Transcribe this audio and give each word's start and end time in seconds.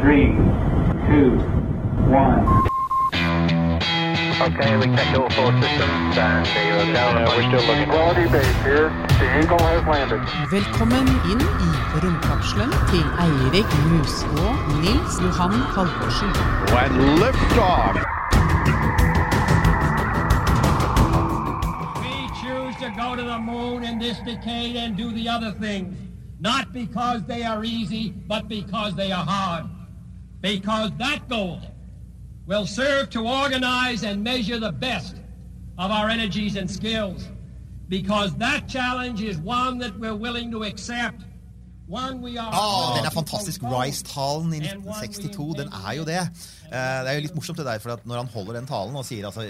Three, 0.00 0.26
two, 1.10 1.42
one. 2.06 2.46
Okay, 4.40 4.76
we 4.76 4.86
checked 4.94 5.18
all 5.18 5.28
four 5.30 5.50
systems 5.60 6.16
and 6.16 6.46
zero 6.46 6.92
down. 6.94 7.16
Yeah, 7.16 7.36
we're 7.36 7.42
still 7.48 7.66
looking. 7.66 7.90
Quality 7.90 8.28
base 8.30 8.62
here. 8.62 8.90
The 9.18 9.40
Eagle 9.42 9.58
has 9.58 9.84
landed. 9.86 10.20
Velkommen 10.50 11.08
inn 11.32 11.42
i 11.42 11.70
romkapselen 12.02 12.70
til 12.90 13.04
Eirik 13.24 13.70
Mus 13.90 14.22
og 14.22 14.54
Nils 14.82 15.14
Johan 15.22 15.52
Halvorsen. 15.74 16.30
When 16.74 16.92
liftoff. 17.18 17.96
We 22.04 22.14
choose 22.42 22.76
to 22.84 22.88
go 23.02 23.16
to 23.16 23.24
the 23.32 23.38
moon 23.38 23.82
in 23.82 23.98
this 23.98 24.18
decade 24.18 24.76
and 24.76 24.96
do 24.96 25.10
the 25.10 25.28
other 25.28 25.52
things, 25.60 25.96
not 26.38 26.72
because 26.72 27.20
they 27.26 27.42
are 27.42 27.64
easy, 27.64 28.14
but 28.28 28.48
because 28.48 28.94
they 28.94 29.10
are 29.10 29.26
hard. 29.26 29.77
Because 30.40 30.90
that 30.98 31.28
goal 31.28 31.60
will 32.46 32.66
serve 32.66 33.10
to 33.10 33.20
organize 33.26 34.04
and 34.04 34.22
measure 34.22 34.58
the 34.60 34.72
best 34.72 35.16
of 35.78 35.90
our 35.90 36.08
energies 36.08 36.56
and 36.56 36.70
skills. 36.70 37.28
Because 37.88 38.34
that 38.38 38.68
challenge 38.68 39.22
is 39.22 39.38
one 39.38 39.78
that 39.78 39.98
we're 39.98 40.14
willing 40.14 40.50
to 40.52 40.62
accept. 40.64 41.24
One 41.88 42.20
we 42.20 42.36
are 42.36 42.50
Ah, 42.52 42.96
den 42.98 43.06
er 43.06 43.10
fantastisk. 43.14 43.62
Rice-talen 43.64 44.52
i 44.52 44.58
and 44.58 44.84
one 44.84 45.00
we 45.00 45.08
1962, 45.08 45.54
den 45.56 45.70
er 45.72 45.94
jo 45.96 46.04
det. 46.04 46.18
Eh, 46.20 46.68
Det 46.68 47.08
er 47.08 47.14
jo 47.16 47.22
litt 47.24 47.34
morsomt 47.34 47.56
det 47.56 47.64
der, 47.64 47.78
for 47.80 47.94
at 47.94 48.04
når 48.04 48.16
han 48.20 48.28
holder 48.34 48.58
den 48.58 48.66
talen 48.68 48.94
og 48.94 49.06
sier 49.08 49.24
altså 49.24 49.46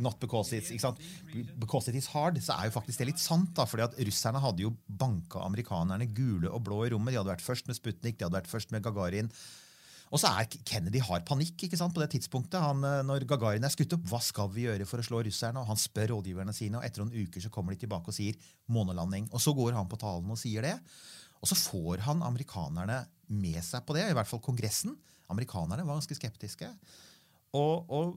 Not 0.00 0.16
because 0.18 0.50
it's, 0.56 0.70
ikke 0.72 0.80
sant? 0.80 0.96
Because 1.60 1.88
it 1.92 1.94
is 1.94 2.06
hard, 2.06 2.40
så 2.40 2.56
er 2.56 2.70
jo 2.70 2.80
faktisk 2.80 2.98
det 2.98 3.10
litt 3.10 3.20
sant. 3.20 3.52
da, 3.54 3.66
fordi 3.68 3.84
at 3.84 3.98
Russerne 4.00 4.40
hadde 4.40 4.64
jo 4.64 4.72
banka 4.88 5.44
amerikanerne 5.44 6.08
gule 6.16 6.48
og 6.48 6.64
blå 6.64 6.86
i 6.86 6.90
rommet. 6.94 7.12
De 7.12 7.18
hadde 7.20 7.34
vært 7.36 7.44
først 7.44 7.68
med 7.68 7.76
Sputnik, 7.76 8.16
de 8.16 8.24
hadde 8.24 8.40
vært 8.40 8.48
først 8.48 8.72
med 8.72 8.82
Gagarin. 8.82 9.28
Og 10.08 10.20
så 10.22 10.30
er 10.30 10.48
Kennedy 10.68 11.02
har 11.04 11.24
panikk 11.28 11.66
ikke 11.66 11.78
sant, 11.78 11.94
på 11.96 12.02
det 12.02 12.10
tidspunktet. 12.14 12.58
Han, 12.62 12.84
eh, 12.86 13.02
når 13.06 13.26
Gagarin 13.28 13.66
er 13.66 13.72
skutt 13.74 13.92
opp, 13.96 14.06
hva 14.08 14.20
skal 14.24 14.50
vi 14.54 14.64
gjøre 14.66 14.86
for 14.88 15.02
å 15.02 15.06
slå 15.06 15.22
russerne? 15.26 15.60
Og 15.60 15.68
Han 15.68 15.80
spør 15.80 16.14
rådgiverne 16.14 16.54
sine, 16.56 16.80
og 16.80 16.86
etter 16.86 17.04
noen 17.04 17.26
uker 17.26 17.44
så 17.44 17.52
kommer 17.52 17.74
de 17.74 17.82
tilbake 17.84 18.12
og 18.12 18.16
sier 18.16 18.38
månelanding. 18.72 19.28
Og 19.32 19.42
så 19.44 19.54
går 19.56 19.76
han 19.76 19.90
på 19.90 20.00
talen 20.00 20.30
og 20.32 20.40
sier 20.40 20.64
det. 20.64 20.76
Og 21.38 21.50
så 21.50 21.58
får 21.58 22.02
han 22.08 22.24
amerikanerne 22.26 23.02
med 23.28 23.60
seg 23.62 23.84
på 23.86 23.94
det, 23.94 24.08
i 24.08 24.16
hvert 24.16 24.28
fall 24.30 24.42
Kongressen. 24.42 24.96
Amerikanerne 25.28 25.84
var 25.84 25.98
ganske 26.00 26.16
skeptiske. 26.16 26.70
Og, 27.56 27.84
og 27.92 28.16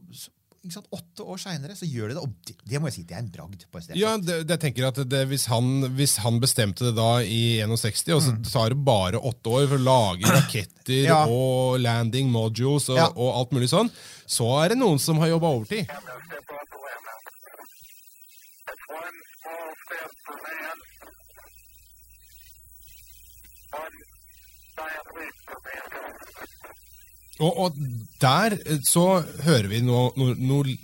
sant, 0.69 0.85
åtte 0.93 1.23
år 1.25 1.39
seinere 1.41 1.73
så 1.73 1.87
gjør 1.89 2.11
de 2.11 2.13
det, 2.13 2.21
og 2.21 2.29
det, 2.45 2.53
det 2.69 2.77
må 2.79 2.85
jeg 2.91 2.93
si, 2.99 3.03
det 3.09 3.15
er 3.17 3.23
en 3.23 3.31
bragd. 3.33 3.63
på 3.71 3.79
et. 3.81 3.89
Ja, 3.97 4.11
det, 4.21 4.35
det 4.45 4.53
jeg 4.59 4.61
tenker 4.67 4.85
at 4.91 4.99
det, 5.09 5.23
hvis, 5.31 5.47
han, 5.49 5.71
hvis 5.97 6.17
han 6.21 6.37
bestemte 6.43 6.85
det 6.85 6.93
da 6.99 7.07
i 7.25 7.63
61, 7.65 8.13
og 8.13 8.21
så 8.21 8.35
tar 8.51 8.69
det 8.75 8.77
bare 8.85 9.17
åtte 9.17 9.49
år 9.49 9.65
for 9.71 9.79
å 9.79 9.85
lage 9.87 10.29
raketter 10.37 10.69
Mm. 10.91 11.05
Ja. 11.07 11.25
og 11.29 11.79
landing 11.79 12.29
modules 12.33 12.89
og, 12.91 12.97
Ja. 12.99 13.07
og 13.15 13.29
alt 13.37 13.51
mulig 13.55 13.69
sånn, 13.71 13.89
så 14.27 14.47
er 14.61 14.69
det 14.73 14.77
noen 14.81 14.99
som 14.99 15.17
har 15.21 15.29
jobba 15.31 15.47
overtid. 15.55 15.87
One 18.91 19.17
small 19.41 19.71
step 19.85 20.11
for 20.25 20.37
man. 20.45 20.77
One 23.71 23.97
giant 24.77 25.09
leap 25.15 25.35
for 25.45 25.47
mankind. 25.47 25.50
Og, 27.41 27.57
og 27.65 27.77
der 28.21 28.53
eh, 28.59 28.79
så 28.85 29.05
hører 29.45 29.67
vi 29.71 29.81
noe, 29.85 30.11
noe, 30.19 30.35
noe 30.37 30.75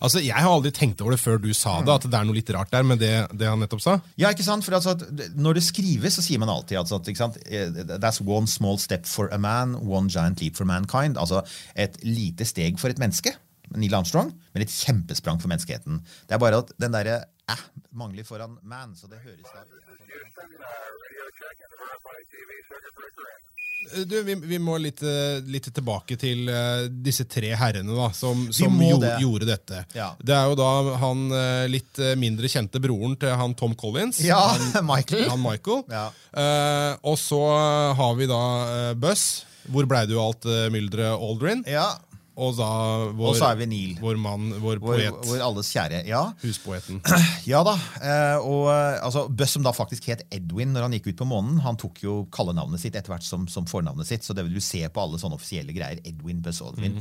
Altså, 0.00 0.20
Jeg 0.20 0.36
har 0.36 0.48
aldri 0.50 0.72
tenkt 0.76 1.00
over 1.00 1.14
det 1.14 1.20
før 1.22 1.38
du 1.40 1.48
sa 1.56 1.78
det, 1.84 1.92
at 1.92 2.06
det 2.08 2.18
er 2.18 2.26
noe 2.28 2.36
litt 2.36 2.50
rart 2.52 2.72
der 2.72 2.84
med 2.84 3.00
det, 3.00 3.12
det 3.36 3.48
han 3.48 3.60
nettopp 3.62 3.82
sa. 3.84 3.94
Ja, 4.20 4.30
ikke 4.32 4.44
sant? 4.44 4.64
For 4.66 4.76
altså, 4.76 4.92
Når 5.36 5.58
det 5.58 5.64
skrives, 5.64 6.18
så 6.18 6.24
sier 6.24 6.40
man 6.42 6.52
alltid 6.52 6.80
altså, 6.80 6.98
at 7.00 7.08
sant? 7.16 7.38
eh, 7.48 7.70
That's 7.96 8.20
one 8.24 8.48
small 8.50 8.80
step 8.82 9.08
for 9.08 9.32
a 9.32 9.38
man, 9.40 9.76
one 9.80 10.12
giant 10.12 10.42
leap 10.44 10.56
for 10.58 10.68
mankind. 10.68 11.16
Altså 11.20 11.42
et 11.76 11.96
lite 12.04 12.44
steg 12.48 12.80
for 12.80 12.92
et 12.92 13.00
menneske, 13.00 13.32
Neil 13.76 13.96
Armstrong, 13.98 14.32
men 14.54 14.64
et 14.64 14.72
kjempesprang 14.72 15.40
for 15.42 15.50
menneskeheten. 15.52 16.02
Det 16.28 16.36
er 16.36 16.42
bare 16.42 16.60
at 16.64 16.72
den 16.80 16.94
derre 16.94 17.22
eh, 17.52 17.62
mangler 17.96 18.24
foran 18.28 18.58
man, 18.62 18.94
så 18.96 19.06
det 19.10 19.18
høres 19.24 19.46
breaker 19.46 19.66
in. 22.52 22.56
Eh, 23.96 24.02
Du, 24.06 24.16
vi, 24.26 24.34
vi 24.34 24.58
må 24.58 24.74
litt, 24.82 24.98
eh, 25.06 25.38
litt 25.46 25.68
tilbake 25.74 26.16
til 26.18 26.48
eh, 26.50 26.88
disse 26.90 27.22
tre 27.30 27.52
herrene 27.54 27.94
da, 27.94 28.08
som, 28.16 28.48
som 28.52 28.80
jo, 28.82 28.96
det. 28.98 29.12
gjorde 29.22 29.46
dette. 29.46 29.84
Ja. 29.94 30.08
Det 30.18 30.34
er 30.34 30.48
jo 30.50 30.56
da 30.58 30.70
han 31.04 31.22
litt 31.70 31.98
mindre 32.18 32.48
kjente 32.50 32.80
broren 32.82 33.14
til 33.20 33.30
han 33.38 33.54
Tom 33.54 33.76
Collins. 33.78 34.18
Ja, 34.26 34.40
han, 34.56 34.82
Michael. 34.90 35.28
han 35.30 35.38
Michael. 35.44 35.84
Ja. 35.92 36.08
Uh, 36.34 36.96
og 37.12 37.16
så 37.20 37.38
har 38.00 38.14
vi 38.18 38.26
da 38.30 38.40
uh, 38.90 38.94
Buzz. 38.98 39.44
Hvor 39.70 39.86
blei 39.90 40.02
du 40.10 40.16
av 40.18 40.32
alt 40.32 40.44
uh, 40.50 40.66
mylderet 40.74 41.14
Aldrin? 41.22 41.62
Ja, 41.70 41.92
Og 42.36 42.52
da 42.58 42.66
vår, 43.16 43.30
Og 43.30 43.36
så 43.38 43.46
er 43.48 43.56
vi 43.62 43.66
Neil. 43.70 43.92
vår 44.00 44.18
mann, 44.20 44.50
vår 44.60 44.80
poet. 44.82 45.14
vår 45.24 45.40
alles 45.40 45.70
kjære. 45.72 46.02
Ja, 46.04 46.20
Huspoeten. 46.42 46.98
ja 47.52 47.62
da. 47.64 47.72
eh, 48.02 48.36
Og 48.44 48.68
eh, 48.68 48.98
altså, 49.06 49.22
Buss, 49.32 49.54
som 49.56 49.64
da 49.64 49.72
faktisk 49.72 50.04
het 50.12 50.26
Edwin 50.30 50.74
når 50.76 50.84
han 50.84 50.92
gikk 50.98 51.08
ut 51.14 51.22
på 51.22 51.28
månen, 51.30 51.62
han 51.64 51.78
tok 51.80 52.02
jo 52.04 52.18
kallenavnet 52.30 52.82
sitt 52.82 52.94
etter 52.98 53.14
hvert 53.14 53.24
som, 53.24 53.48
som 53.48 53.64
fornavnet 53.70 54.04
sitt. 54.10 54.22
Så 54.26 54.36
det 54.36 54.44
vil 54.44 54.58
du 54.58 54.60
se 54.60 54.84
på 54.92 55.00
alle 55.06 55.16
sånne 55.22 55.38
offisielle 55.40 55.72
greier. 55.72 56.02
Edwin 56.04 56.42
Buss 56.44 56.60
Aldrin. 56.60 57.00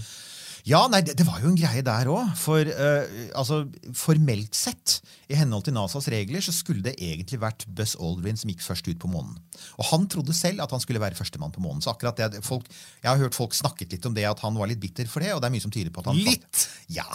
Ja, 0.66 0.80
nei, 0.90 1.04
det, 1.06 1.14
det 1.20 1.26
var 1.28 1.44
jo 1.44 1.52
en 1.52 1.58
greie 1.60 1.84
der 1.86 2.08
òg. 2.10 2.32
For 2.42 2.66
uh, 2.66 3.04
altså, 3.38 3.60
formelt 3.94 4.58
sett, 4.58 4.96
i 5.30 5.38
henhold 5.38 5.68
til 5.68 5.76
NASAs 5.78 6.08
regler, 6.10 6.42
så 6.42 6.50
skulle 6.54 6.82
det 6.88 6.96
egentlig 6.98 7.38
vært 7.42 7.68
Buzz 7.78 7.94
Aldrin 8.02 8.38
som 8.40 8.50
gikk 8.50 8.64
først 8.66 8.90
ut 8.90 8.98
på 9.02 9.10
månen. 9.12 9.38
Og 9.78 9.86
han 9.92 10.08
trodde 10.10 10.34
selv 10.34 10.64
at 10.66 10.74
han 10.74 10.82
skulle 10.82 11.02
være 11.04 11.18
førstemann 11.20 11.54
på 11.54 11.62
månen. 11.62 11.84
Så 11.86 11.94
akkurat 11.94 12.18
det, 12.18 12.42
folk, 12.46 12.66
Jeg 13.04 13.12
har 13.12 13.22
hørt 13.22 13.38
folk 13.38 13.54
snakket 13.54 13.94
litt 13.94 14.06
om 14.10 14.18
det, 14.18 14.26
at 14.26 14.42
han 14.42 14.58
var 14.58 14.72
litt 14.72 14.82
bitter 14.82 15.06
for 15.10 15.22
det, 15.22 15.36
og 15.38 15.42
det 15.44 15.52
er 15.52 15.56
mye 15.60 15.66
som 15.68 15.74
tyder 15.74 15.94
på 15.94 16.02
at 16.02 16.10
han 16.10 16.18
Litt? 16.26 16.66
Ja. 16.90 17.06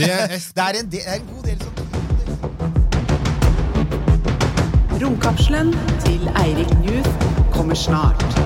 Det 0.00 0.10
er- 0.10 0.34
det, 0.58 0.66
er 0.66 0.80
en, 0.82 0.90
det 0.90 1.04
er 1.06 1.20
en 1.20 1.30
god 1.30 1.46
del 1.46 1.62
som 1.62 1.72
Romkapselen 4.96 5.70
til 6.02 6.26
Eirik 6.42 6.70
Newth 6.82 7.10
kommer 7.54 7.76
snart. 7.78 8.45